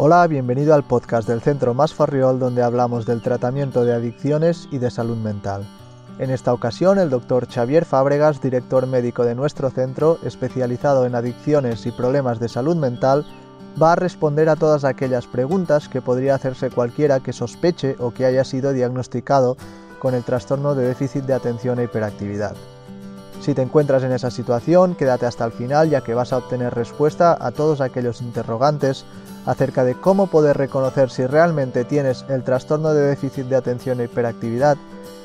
[0.00, 4.78] Hola, bienvenido al podcast del Centro Más Farriol donde hablamos del tratamiento de adicciones y
[4.78, 5.66] de salud mental.
[6.20, 11.84] En esta ocasión, el doctor Xavier Fábregas, director médico de nuestro centro, especializado en adicciones
[11.84, 13.26] y problemas de salud mental,
[13.82, 18.24] va a responder a todas aquellas preguntas que podría hacerse cualquiera que sospeche o que
[18.24, 19.56] haya sido diagnosticado
[19.98, 22.54] con el trastorno de déficit de atención e hiperactividad.
[23.40, 26.72] Si te encuentras en esa situación, quédate hasta el final ya que vas a obtener
[26.72, 29.04] respuesta a todos aquellos interrogantes
[29.46, 34.04] acerca de cómo poder reconocer si realmente tienes el trastorno de déficit de atención e
[34.04, 34.76] hiperactividad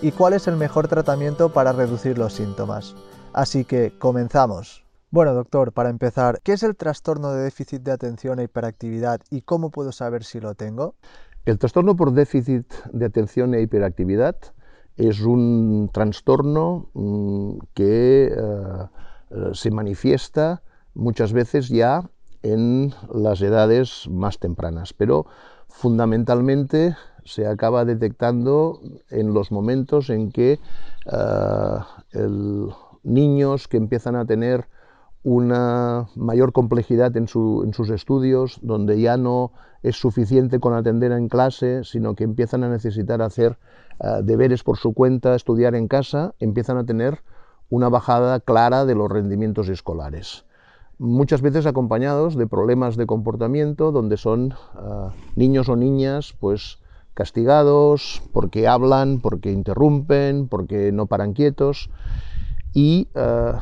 [0.01, 2.95] y cuál es el mejor tratamiento para reducir los síntomas.
[3.33, 4.83] Así que comenzamos.
[5.11, 9.41] Bueno, doctor, para empezar, ¿qué es el trastorno de déficit de atención e hiperactividad y
[9.41, 10.95] cómo puedo saber si lo tengo?
[11.45, 14.35] El trastorno por déficit de atención e hiperactividad
[14.97, 22.09] es un trastorno mm, que eh, eh, se manifiesta muchas veces ya
[22.43, 25.25] en las edades más tempranas, pero
[25.69, 30.59] fundamentalmente se acaba detectando en los momentos en que
[31.11, 32.27] eh,
[33.03, 34.67] niños que empiezan a tener
[35.23, 41.85] una mayor complejidad en, sus estudios, donde ya no es suficiente con atender en clase,
[41.85, 43.57] sino que empiezan a necesitar hacer
[44.01, 47.21] eh, deberes por su cuenta, estudiar en casa, empiezan a tener
[47.69, 50.45] una bajada clara de los rendimientos escolares.
[50.99, 56.79] Muchas veces acompañados de problemas de comportamiento, donde son eh, niños o niñas pues,
[57.13, 61.89] castigados porque hablan, porque interrumpen, porque no paran quietos
[62.73, 63.53] y eh,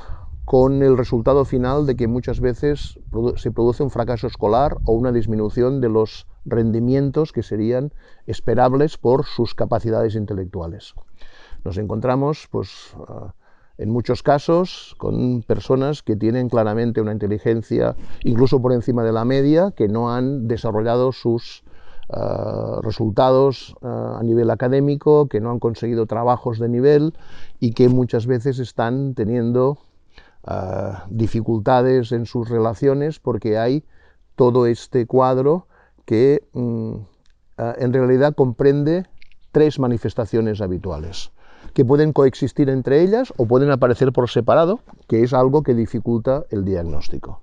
[0.45, 2.99] con el resultado final de que muchas veces
[3.37, 7.93] se produce un fracaso escolar o una disminución de los rendimientos que serían
[8.27, 10.93] esperables por sus capacidades intelectuales.
[11.63, 13.33] Nos encontramos, pues, ah,
[13.77, 19.25] en muchos casos, con personas que tienen claramente una inteligencia incluso por encima de la
[19.25, 21.63] media, que no han desarrollado sus
[22.09, 27.13] ah, resultados ah, a nivel académico, que no han conseguido trabajos de nivel
[27.59, 29.79] y que muchas veces están teniendo
[31.07, 33.83] dificultades en sus relaciones porque hay
[34.35, 35.67] todo este cuadro
[36.05, 36.95] que mm,
[37.57, 39.05] ah, en realidad comprende
[39.51, 41.31] tres manifestaciones habituales,
[41.73, 46.43] que pueden coexistir entre ellas o pueden aparecer por separado, que es algo que dificulta
[46.49, 47.41] el diagnóstico.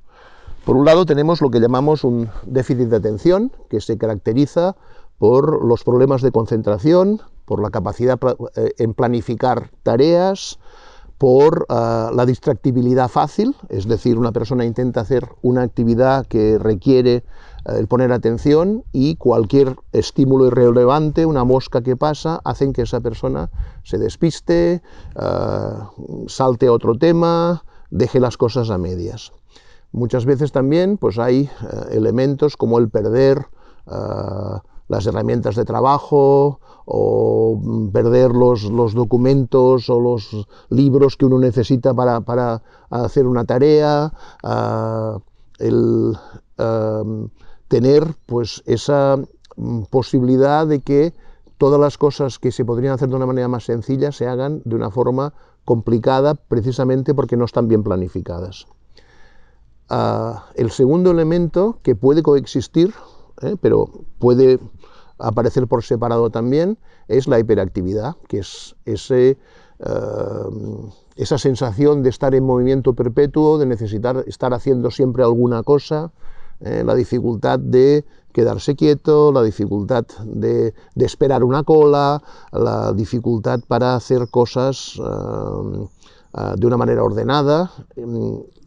[0.65, 4.77] Por un lado tenemos lo que llamamos un déficit de atención, que se caracteriza
[5.19, 8.19] por los problemas de concentración, por la capacidad
[8.55, 10.59] eh, en planificar tareas,
[11.17, 17.25] por ah, la distractibilidad fácil, es decir, una persona intenta hacer una actividad que requiere
[17.77, 23.51] el poner atención y cualquier estímulo irrelevante, una mosca que pasa, hacen que esa persona
[23.85, 24.83] se despiste,
[25.17, 25.71] eh,
[26.27, 29.33] salte a otro tema, deje las cosas a medias.
[29.93, 31.49] Muchas veces también pues hay eh,
[31.93, 33.47] elementos como el perder
[33.87, 33.93] eh,
[34.89, 37.61] las herramientas de trabajo o
[37.93, 44.11] perder los, los, documentos o los libros que uno necesita para, para hacer una tarea,
[45.59, 46.17] el,
[47.69, 49.17] tener pues esa
[49.57, 51.15] mm, posibilidad de que
[51.59, 54.75] todas las cosas que se podrían hacer de una manera más sencilla se hagan de
[54.75, 55.35] una forma
[55.65, 58.67] complicada precisamente porque no están bien planificadas.
[59.91, 62.95] Ah, el segundo elemento que puede coexistir,
[63.43, 64.61] eh, pero puede
[65.19, 69.39] aparecer por separado también, es la hiperactividad, que es ese,
[69.81, 70.49] ah,
[71.17, 76.13] esa sensación de estar en movimiento perpetuo, de necesitar estar haciendo siempre alguna cosa,
[76.61, 83.95] eh, la dificultad de quedarse quieto, la dificultad de, esperar una cola, la dificultad para
[83.95, 85.89] hacer cosas eh,
[86.35, 87.73] eh, de una manera ordenada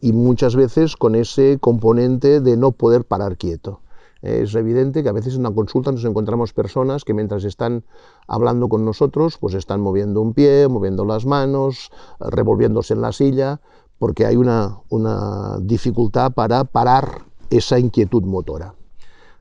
[0.00, 3.80] y muchas veces con ese componente de no poder parar quieto.
[4.22, 7.82] Es evidente que a veces en una consulta nos encontramos personas que mientras están
[8.28, 13.60] hablando con nosotros, pues están moviendo un pie, moviendo las manos, revolviéndose en la silla,
[13.98, 18.74] porque hay una, una dificultad para parar esa inquietud motora.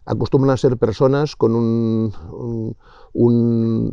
[0.05, 2.13] Acostumbran a ser personas con un,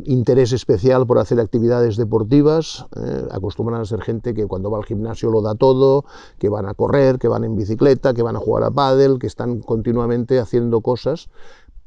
[0.05, 4.85] interés especial por hacer actividades deportivas, eh, acostumbran a ser gente que cuando va al
[4.85, 6.05] gimnasio lo da todo,
[6.39, 9.27] que van a correr, que van en bicicleta, que van a jugar a pádel, que
[9.27, 11.29] están continuamente haciendo cosas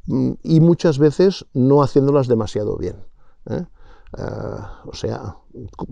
[0.07, 2.97] mm, y muchas veces no haciéndolas demasiado bien.
[3.47, 3.65] ¿eh?
[4.19, 5.37] Eh, o sea,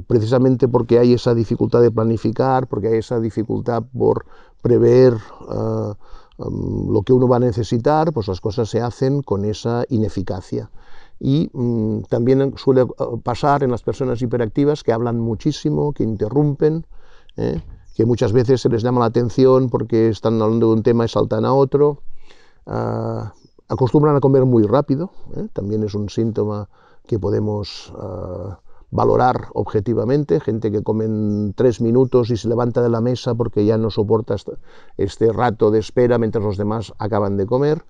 [0.07, 4.25] precisamente porque hay esa dificultad de planificar, porque hay esa dificultad por
[4.63, 5.15] prever
[6.49, 10.71] lo que uno va a necesitar, pues las cosas se hacen con esa ineficacia.
[11.19, 16.87] Y mm, también suele uh, pasar en las personas hiperactivas que hablan muchísimo, que interrumpen,
[17.37, 17.63] ¿eh?
[17.95, 21.09] que muchas veces se les llama la atención porque están hablando de un tema y
[21.09, 21.99] saltan a otro.
[22.67, 23.35] Ah,
[23.69, 25.49] acostumbran a comer muy rápido, ¿eh?
[25.53, 26.69] también es un síntoma
[27.07, 28.61] que podemos ah,
[28.91, 33.65] valorar objetivamente, gente que come en tres minutos y se levanta de la mesa porque
[33.65, 34.35] ya no soporta
[34.97, 37.85] este rato de espera mientras los demás acaban de comer,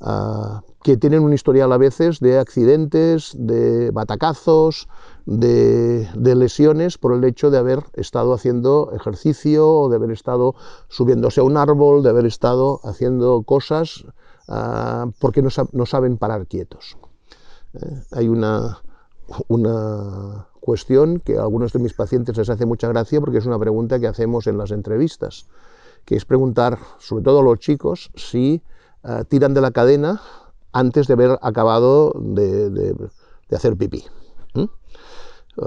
[0.00, 4.88] ah, que tienen un historial a veces de accidentes, de batacazos,
[5.24, 10.54] de, lesiones por el hecho de haber estado haciendo ejercicio o de haber estado
[10.88, 14.04] subiéndose a un árbol, de haber estado haciendo cosas
[14.46, 15.50] ah, porque no,
[15.86, 16.96] saben parar quietos.
[17.74, 18.78] Eh, hay una,
[19.48, 23.58] una cuestión que a algunos de mis pacientes les hace mucha gracia porque es una
[23.58, 25.46] pregunta que hacemos en las entrevistas,
[26.04, 28.62] que es preguntar, sobre todo a los chicos, si
[29.04, 30.20] eh, tiran de la cadena
[30.72, 32.94] antes de haber acabado de,
[33.50, 34.04] hacer pipí.
[34.54, 34.68] Eh,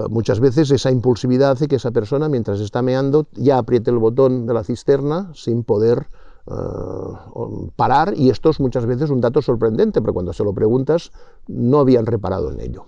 [0.08, 4.46] muchas veces esa impulsividad hace que esa persona, mientras está meando, ya apriete el botón
[4.46, 6.06] de la cisterna sin poder
[6.46, 11.10] eh, parar, y esto es muchas veces un dato sorprendente, pero cuando se lo preguntas
[11.48, 12.84] no habían reparado en ello.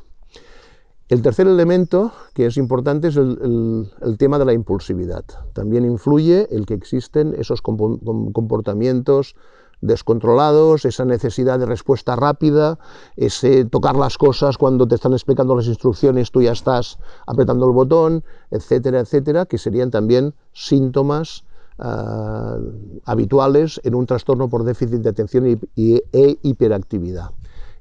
[1.12, 5.22] El tercer elemento que es importante es el, tema de la impulsividad.
[5.52, 9.36] También influye el que existen esos comportamientos
[9.82, 12.78] descontrolados, esa necesidad de respuesta rápida,
[13.14, 17.72] ese tocar las cosas cuando te están explicando las instrucciones, tú ya estás apretando el
[17.72, 21.44] botón, etcétera, etcétera, que serían también síntomas
[21.78, 22.56] ah,
[23.04, 27.32] habituales en un trastorno por déficit de atención e hiperactividad.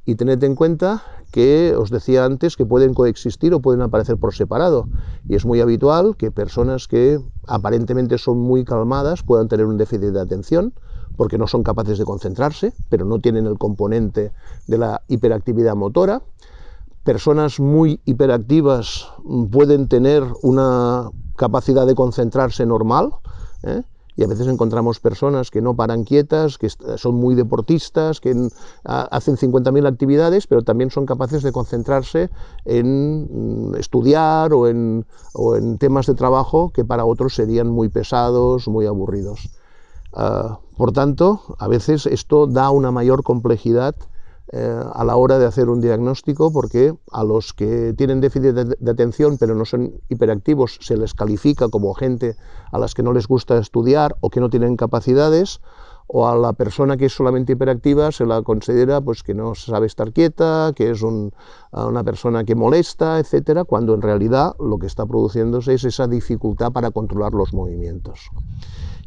[0.04, 4.36] Y tened en cuenta que os decía antes que pueden coexistir o pueden aparecer por
[4.36, 4.90] separado.
[5.28, 10.12] Y es muy habitual que personas que aparentemente son muy calmadas puedan tener un déficit
[10.12, 10.74] de atención
[11.16, 14.32] porque no son capaces de concentrarse, pero no tienen el componente
[14.68, 16.22] de la hiperactividad motora.
[17.04, 19.08] Personas muy hiperactivas
[19.52, 23.12] pueden tener una capacidad de concentrarse normal,
[23.64, 23.84] ¿eh?
[24.16, 28.36] Y a veces encontramos personas que no paran quietas, que son muy deportistas, que
[28.84, 32.30] hacen 50.000 actividades, pero también son capaces de concentrarse
[32.66, 37.90] en mm, estudiar o en, o en temas de trabajo que para otros serían muy
[37.90, 39.50] pesados, muy aburridos.
[40.14, 43.96] Ah, por tanto, a veces esto da una mayor complejidad
[44.54, 48.92] eh, a la hora de hacer un diagnóstico porque a los que tienen déficit de,
[48.92, 52.36] atención pero no son hiperactivos se les califica como gente
[52.70, 55.62] a las que no les gusta estudiar o que no tienen capacidades
[56.14, 59.88] o a la persona que es solamente hiperactiva se la considera pues que no sabe
[59.88, 65.06] estar quieta, que es una persona que molesta, etcétera, cuando en realidad lo que está
[65.06, 68.30] produciéndose es esa dificultad para controlar los movimientos.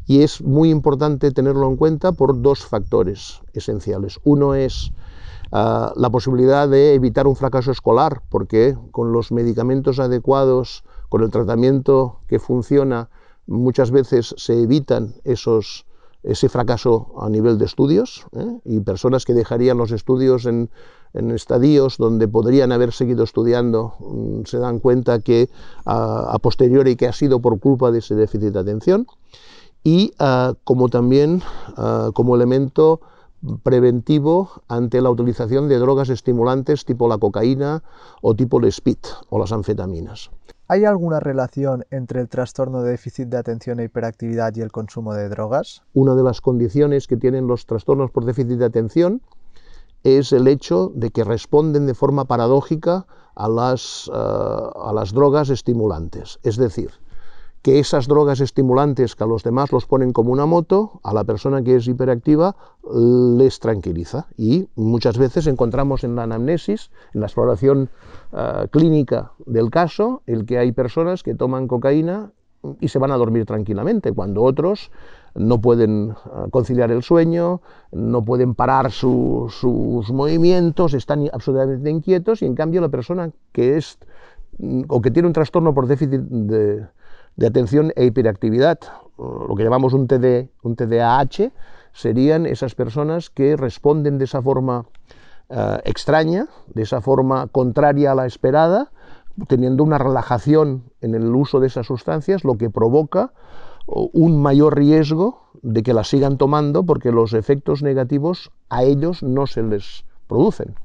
[0.07, 4.19] Y es muy importante tenerlo en cuenta por dos factores esenciales.
[4.23, 4.91] Uno es
[5.51, 12.19] la posibilidad de evitar un fracaso escolar, porque con los medicamentos adecuados, con el tratamiento
[12.27, 13.09] que funciona,
[13.47, 15.85] muchas veces se evitan esos,
[16.23, 18.59] ese fracaso a nivel de estudios ¿eh?
[18.65, 20.69] y personas que dejarían los estudios en,
[21.13, 25.49] estadios donde podrían haber seguido estudiando mm, se dan cuenta que
[25.85, 29.07] a, posteriori que ha sido por culpa de ese déficit de atención
[29.85, 31.41] y ah, como también
[31.77, 32.99] ah, como elemento
[33.61, 37.83] preventivo ante la utilización de drogas estimulantes tipo la cocaína
[38.21, 38.97] o tipo el speed
[39.29, 40.31] o las anfetaminas.
[40.67, 45.13] ¿Hay alguna relación entre el trastorno de déficit de atención e hiperactividad y el consumo
[45.13, 45.83] de drogas?
[45.93, 49.21] Una de las condiciones que tienen los trastornos por déficit de atención
[50.03, 55.49] es el hecho de que responden de forma paradójica a las, eh, a las drogas
[55.49, 56.39] estimulantes.
[56.41, 56.89] Es decir,
[57.65, 61.23] que esas drogas estimulantes que a los demás los ponen como una moto, a la
[61.23, 62.55] persona que es hiperactiva
[62.93, 64.27] les tranquiliza.
[64.37, 67.89] Y muchas veces encontramos en la anamnesis, en la exploración
[68.33, 72.29] eh, clínica del caso, el que hay personas que toman cocaína
[72.81, 74.91] y se van a dormir tranquilamente, cuando otros
[75.33, 82.45] no pueden eh, conciliar el sueño, no pueden parar sus movimientos, están absolutamente inquietos y
[82.45, 83.97] en cambio la persona que es
[84.87, 86.85] o que tiene un trastorno por déficit de,
[87.35, 88.79] de atención e hiperactividad,
[89.17, 91.51] lo que llamamos un, TD, un TDAH,
[91.93, 94.85] serían esas personas que responden de esa forma
[95.49, 98.91] eh, extraña, de esa forma contraria a la esperada,
[99.47, 103.33] teniendo una relajación en el uso de esas sustancias, lo que provoca
[103.87, 109.45] un mayor riesgo de que las sigan tomando porque los efectos negativos a ellos no
[109.45, 110.75] se les producen.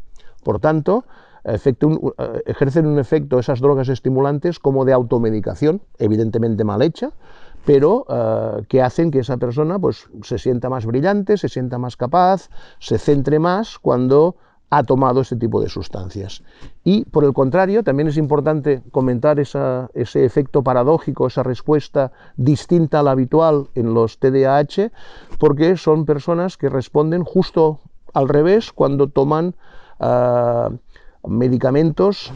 [0.44, 1.04] Por tanto,
[1.44, 7.12] eh, ejercen un efecto esas drogas estimulantes como de automedicación, evidentemente mal hecha,
[7.64, 11.96] pero eh, que hacen que esa persona pues, se sienta más brillante, se sienta más
[11.96, 14.36] capaz, se centre más cuando
[14.70, 16.42] ha tomado ese tipo de sustancias.
[16.84, 19.88] Y por el contrario, también es importante comentar ese
[20.24, 24.92] efecto paradójico, esa respuesta distinta a la habitual en los TDAH,
[25.38, 27.80] porque son personas que responden justo
[28.14, 29.56] al revés cuando toman
[29.98, 30.70] ah,
[31.26, 32.32] medicamentos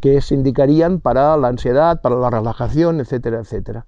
[0.00, 3.86] que se indicarían para la ansiedad, para la relajación, etcétera, etcétera.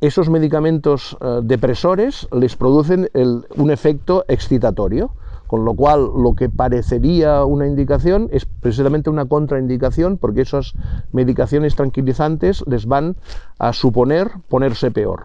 [0.00, 3.08] Esos medicamentos ah, depresores les producen
[3.56, 5.10] un efecto excitatorio,
[5.48, 10.74] con lo cual lo que parecería una indicación es precisamente una contraindicación porque esas
[11.10, 13.16] medicaciones tranquilizantes les van
[13.58, 15.24] a suponer ponerse peor.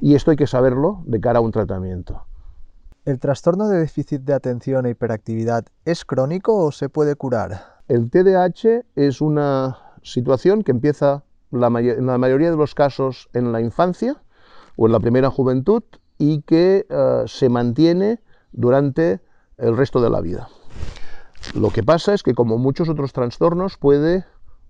[0.00, 2.22] Y esto hay que saberlo de cara a un tratamiento.
[3.04, 7.82] ¿El trastorno de déficit de atención e hiperactividad es crónico o se puede curar?
[7.88, 13.60] El TDAH es una situación que empieza en la mayoría de los casos en la
[13.60, 14.22] infancia
[14.76, 15.82] o en la primera juventud
[16.16, 18.20] y que eh, se mantiene
[18.52, 19.20] durante
[19.58, 20.48] el resto de la vida.
[21.54, 24.24] Lo que pasa es que, como muchos otros trastornos, puede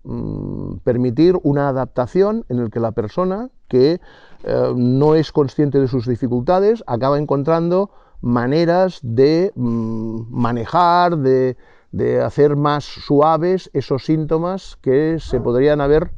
[0.05, 4.01] mm, permitir una adaptación en el que la persona que
[4.45, 7.91] eh, no es consciente de sus dificultades acaba encontrando
[8.23, 11.57] maneras de mm, manejar, de,
[12.25, 16.11] hacer más suaves esos síntomas que se podrían haber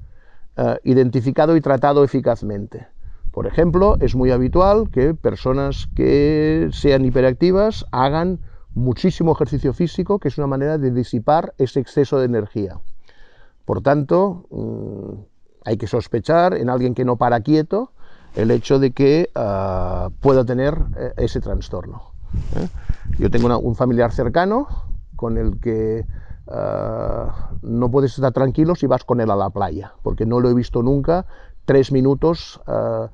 [0.56, 2.87] eh, identificado y tratado eficazmente.
[3.32, 8.38] Por ejemplo, es muy habitual que personas que sean hiperactivas hagan
[8.75, 12.78] muchísimo ejercicio físico, que es una manera de disipar ese exceso de energía.
[13.64, 15.25] Por tanto, mm,
[15.64, 17.90] hay que sospechar en alguien que no para quieto
[18.34, 22.02] el hecho de que ah, pueda tener eh, ese trastorno.
[22.56, 22.68] ¿eh?
[23.18, 24.66] Yo tengo un familiar cercano
[25.16, 26.04] con el que
[26.48, 30.50] ah, no puedes estar tranquilo si vas con él a la playa, porque no lo
[30.50, 31.26] he visto nunca
[31.64, 33.08] tres minutos ah,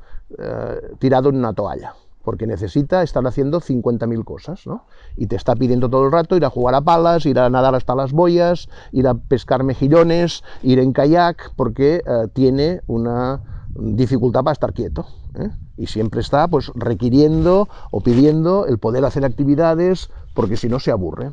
[0.99, 4.85] tirado en una toalla porque necesita estar haciendo 50.000 cosas, ¿no?
[5.17, 7.75] Y te está pidiendo todo el rato ir a jugar a palas, ir a nadar
[7.75, 12.03] hasta las boyas, ir a pescar mejillones, ir en kayak, porque
[12.35, 15.07] tiene una dificultad para estar quieto.
[15.35, 15.51] ¿eh?
[15.77, 20.91] Y siempre está pues requiriendo o pidiendo el poder hacer actividades, porque si no se
[20.91, 21.31] aburre.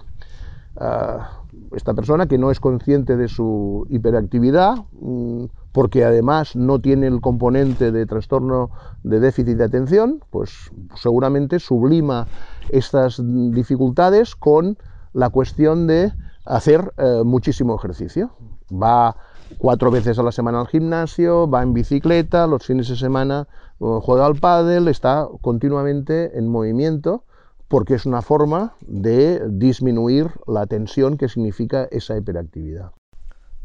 [0.78, 1.42] Ah,
[1.76, 7.22] esta persona que no es consciente de su hiperactividad, mm, porque además no tiene el
[7.22, 8.72] componente de trastorno
[9.04, 12.28] de déficit de atención, pues seguramente sublima
[12.70, 14.78] estas dificultades con
[15.14, 16.14] la cuestión de
[16.46, 18.32] hacer eh, muchísimo ejercicio.
[18.72, 19.16] Va
[19.58, 23.48] cuatro veces a la semana al gimnasio, va en bicicleta, los fines de semana
[23.80, 27.24] eh, juega al pádel, está continuamente en movimiento
[27.68, 32.92] porque es una forma de disminuir la tensión que significa esa hiperactividad.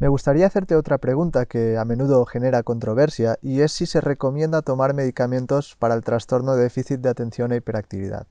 [0.01, 4.63] Me gustaría hacerte otra pregunta que a menudo genera controversia y es si se recomienda
[4.63, 8.27] tomar medicamentos para el trastorno de déficit de atención e hiperactividad.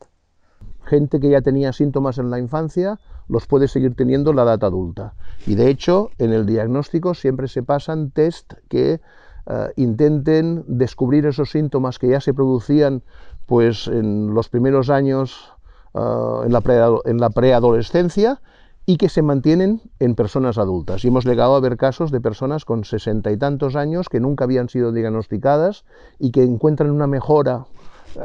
[0.84, 3.00] Gente que ya tenía síntomas en la infancia
[3.32, 5.14] los puede seguir teniendo en la edad adulta.
[5.48, 9.00] Y de hecho, en el diagnóstico siempre se pasan test que
[9.48, 13.04] eh, intenten descubrir esos síntomas que ya se producían
[13.46, 15.54] pues, en los primeros años
[15.94, 16.00] eh,
[16.46, 18.42] en la preadolescencia
[18.86, 21.06] y que se mantienen en personas adultas.
[21.06, 24.44] Y hemos llegado a ver casos de personas con sesenta y tantos años que nunca
[24.44, 25.86] habían sido diagnosticadas
[26.20, 27.66] y que encuentran una mejora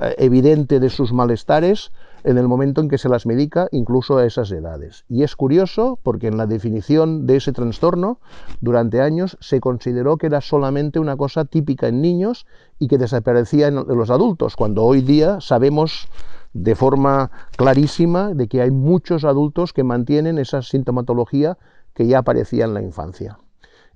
[0.01, 1.93] eh, evidente de sus malestares
[2.27, 5.05] en el momento en que se las medica, incluso a esas edades.
[5.09, 8.19] Y es curioso porque en la definición de ese trastorno,
[8.61, 12.45] durante años se consideró que era solamente una cosa típica en niños
[12.81, 16.09] y que desaparecía en los adultos, cuando hoy día sabemos
[16.53, 21.59] de forma clarísima de que hay muchos adultos que mantienen esa sintomatología
[21.95, 23.39] que ya aparecía en la infancia.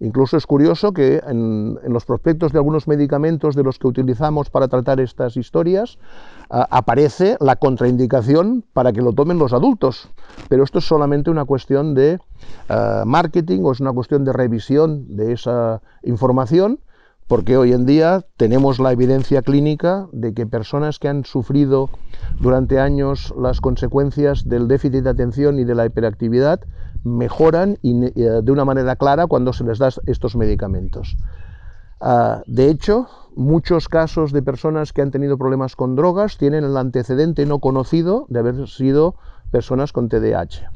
[0.01, 4.67] Incluso es curioso que en, los prospectos de algunos medicamentos de los que utilizamos para
[4.67, 5.99] tratar estas historias
[6.49, 10.09] aparece la contraindicación para que lo tomen los adultos.
[10.49, 12.19] Pero esto es solamente una cuestión de
[13.05, 16.81] marketing o es una cuestión de revisión de esa información
[17.31, 21.89] porque hoy en día tenemos la evidencia clínica de que personas que han sufrido
[22.41, 26.59] durante años las consecuencias del déficit de atención y de la hiperactividad
[27.05, 31.17] mejoran eh, de una manera clara cuando se les da estos medicamentos.
[32.01, 36.77] Ah, de hecho, muchos casos de personas que han tenido problemas con drogas tienen el
[36.77, 39.17] antecedente no conocido de haber sido
[39.51, 40.71] personas con TDAH.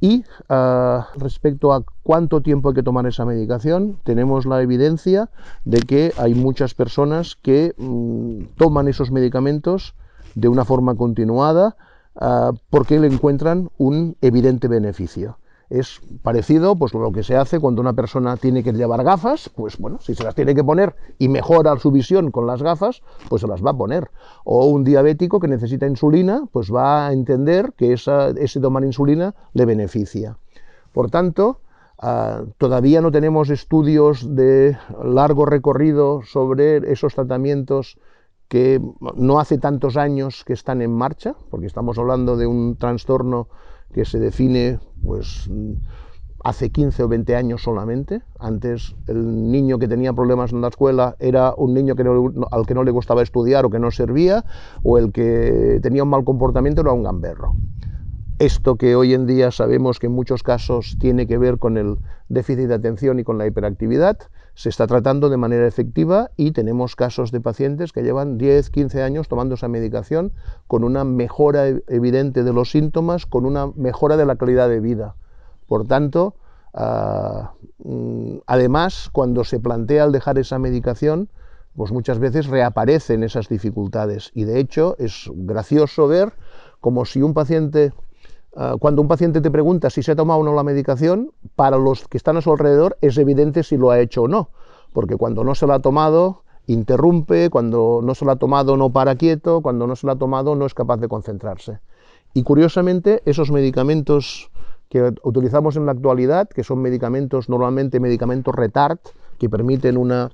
[0.00, 5.30] Y ah, respecto a cuánto tiempo hay que tomar esa medicación, tenemos la evidencia
[5.64, 9.94] de que hay muchas personas que mm, toman esos medicamentos
[10.34, 11.76] de una forma continuada
[12.16, 15.38] ah, porque le encuentran un evidente beneficio
[15.70, 19.78] es parecido pues lo que se hace cuando una persona tiene que llevar gafas, pues
[19.78, 23.42] bueno, si se las tiene que poner y mejora su visión con las gafas, pues
[23.42, 24.10] se las va a poner.
[24.44, 29.64] O un diabético que necesita insulina, pues va a entender que ese tomar insulina le
[29.64, 30.36] beneficia.
[30.92, 31.60] Por tanto,
[31.98, 37.98] ah, todavía no tenemos estudios de largo recorrido sobre esos tratamientos
[38.54, 38.80] que
[39.16, 43.48] no hace tantos años que están en marcha, porque estamos hablando de un trastorno
[43.92, 45.50] que se define pues
[46.44, 48.22] hace 15 o 20 años solamente.
[48.38, 52.04] Antes el niño que tenía problemas en la escuela era un niño que
[52.52, 54.44] al que no le gustaba estudiar o que no servía,
[54.84, 57.56] o el que tenía un mal comportamiento era un gamberro.
[58.40, 61.98] Esto que hoy en día sabemos que en muchos casos tiene que ver con el
[62.28, 64.18] déficit de atención y con la hiperactividad,
[64.54, 69.02] se está tratando de manera efectiva y tenemos casos de pacientes que llevan 10, 15
[69.02, 70.32] años tomando esa medicación
[70.66, 75.14] con una mejora evidente de los síntomas, con una mejora de la calidad de vida.
[75.66, 76.34] Por tanto,
[76.72, 81.28] ah, mm, además, cuando se plantea el dejar esa medicación,
[81.76, 84.30] pues muchas veces reaparecen esas dificultades.
[84.34, 86.32] Y de hecho es gracioso ver
[86.80, 87.92] como si un paciente,
[88.56, 91.76] ah, cuando un paciente te pregunta si se ha tomado o no la medicación, para
[91.78, 94.50] los que están a su alrededor es evidente si lo ha hecho o no,
[94.92, 98.90] porque cuando no se la ha tomado interrumpe, cuando no se la ha tomado no
[98.90, 101.80] para quieto, cuando no se la ha tomado no es capaz de concentrarse.
[102.32, 104.50] Y curiosamente esos medicamentos
[104.88, 108.98] que utilizamos en la actualidad, que son medicamentos, normalmente medicamentos retard,
[109.38, 110.30] que permiten una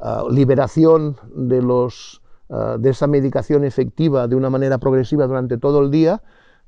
[0.00, 5.80] ah, liberación de, los, ah, de esa medicación efectiva de una manera progresiva durante todo
[5.80, 6.22] el día,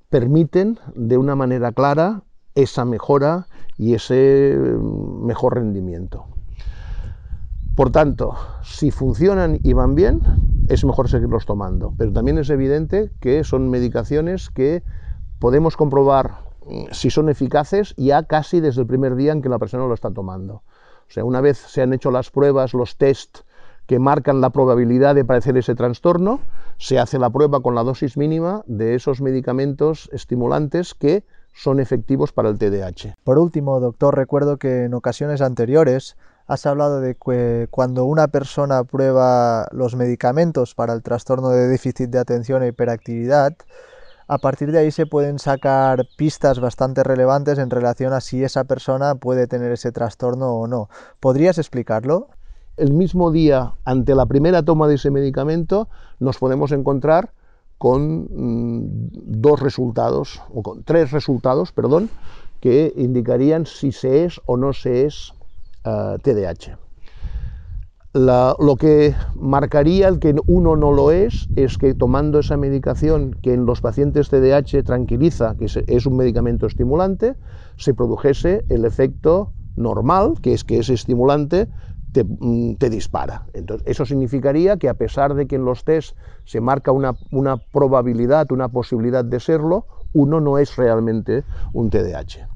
[0.08, 2.22] permiten de una manera clara
[2.54, 3.46] esa mejora
[3.76, 6.26] y ese mm, mejor rendimiento.
[7.74, 10.22] Por tanto, si funcionan y van bien,
[10.68, 11.92] es mejor seguirlos tomando.
[11.98, 14.82] Pero también es evidente que son medicaciones que
[15.38, 16.46] podemos comprobar
[16.90, 20.10] si son eficaces ya casi desde el primer día en que la persona lo está
[20.10, 20.62] tomando.
[21.08, 23.40] O sea, una vez se han hecho las pruebas, los test
[23.86, 26.40] que marcan la probabilidad de padecer ese trastorno,
[26.78, 31.24] se hace la prueba con la dosis mínima de esos medicamentos estimulantes que
[31.54, 33.16] son efectivos para el TDAH.
[33.24, 36.16] Por último, doctor, recuerdo que en ocasiones anteriores
[36.46, 42.10] has hablado de que cuando una persona prueba los medicamentos para el trastorno de déficit
[42.10, 43.54] de atención e hiperactividad,
[44.28, 48.64] a partir de ahí se pueden sacar pistas bastante relevantes en relación a si esa
[48.64, 50.88] persona puede tener ese trastorno o no.
[51.20, 52.28] ¿Podrías explicarlo?
[52.76, 55.88] El mismo día, ante la primera toma de ese medicamento,
[56.20, 57.32] nos podemos encontrar
[57.78, 59.08] con mm,
[59.40, 62.10] dos resultados, o con tres resultados, perdón,
[62.60, 65.32] que indicarían si se es o no se es
[65.84, 66.72] TDAH.
[66.72, 66.76] Eh,
[68.14, 73.54] lo que marcaría el que uno no lo es es que tomando esa medicación que
[73.54, 77.36] en los pacientes TDAH tranquiliza, que es un medicamento estimulante,
[77.76, 81.68] se produjese el efecto normal, que es que ese estimulante
[82.16, 83.44] te, mm, dispara.
[83.52, 87.58] Entonces, eso significaría que a pesar de que en los test se marca una, una
[87.58, 92.48] probabilidad, una posibilidad de serlo, uno no es realmente un TDAH.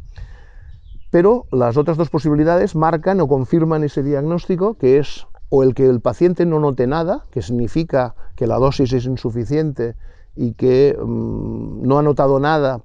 [1.10, 5.84] Pero las otras dos posibilidades marcan o confirman ese diagnóstico, que es o el que
[5.86, 9.96] el paciente no note nada, que significa que la dosis es insuficiente
[10.36, 12.82] y que mm, no ha notado nada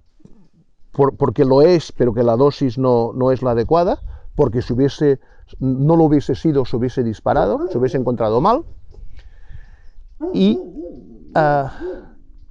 [0.91, 3.99] porque lo es, pero que la dosis no, es la adecuada,
[4.33, 5.19] porque si hubiese,
[5.59, 8.63] no lo hubiese sido, se hubiese disparado, se hubiese encontrado mal.
[10.33, 10.59] Y
[11.35, 11.71] ah,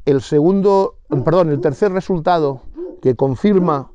[0.05, 2.63] el segundo, perdón, el tercer resultado
[3.03, 3.91] que confirma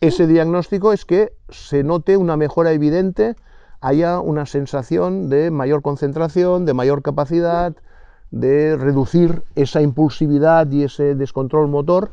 [0.00, 3.36] ese diagnóstico es que se note una mejora evidente
[3.80, 7.74] haya una sensación de mayor concentración, de mayor capacidad,
[8.30, 12.10] de reducir esa impulsividad y ese descontrol motor,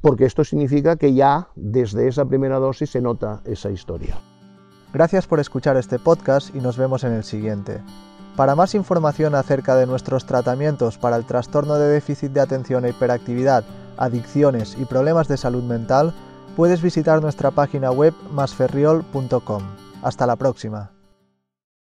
[0.00, 4.16] porque esto significa que ya desde esa primera dosis se nota esa historia.
[4.94, 7.82] Gracias por escuchar este podcast y nos vemos en el siguiente.
[8.36, 12.90] Para más información acerca de nuestros tratamientos para el trastorno de déficit de atención e
[12.90, 13.64] hiperactividad,
[13.96, 16.14] adicciones y problemas de salud mental,
[16.56, 19.62] puedes visitar nuestra página web masferriol.com.
[20.00, 20.93] Hasta la próxima.